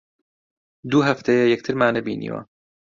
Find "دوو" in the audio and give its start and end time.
0.89-1.01